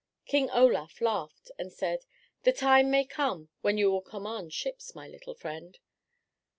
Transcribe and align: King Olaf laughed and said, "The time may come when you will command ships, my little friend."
King 0.25 0.49
Olaf 0.49 0.99
laughed 0.99 1.51
and 1.59 1.71
said, 1.71 2.07
"The 2.41 2.51
time 2.51 2.89
may 2.89 3.05
come 3.05 3.49
when 3.61 3.77
you 3.77 3.91
will 3.91 4.01
command 4.01 4.51
ships, 4.51 4.95
my 4.95 5.07
little 5.07 5.35
friend." 5.35 5.77